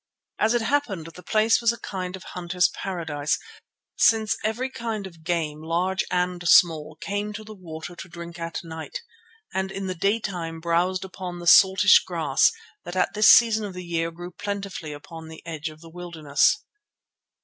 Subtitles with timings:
[0.39, 3.37] As it happened, the place was a kind of hunter's paradise,
[3.95, 8.61] since every kind of game, large and small, came to the water to drink at
[8.63, 9.03] night,
[9.53, 12.51] and in the daytime browsed upon the saltish grass
[12.83, 16.65] that at this season of the year grew plentifully upon the edge of the wilderness.